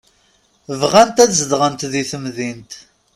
Bɣant 0.79 1.17
ad 1.23 1.31
zedɣent 1.39 1.81
di 1.91 2.03
temdint. 2.11 2.71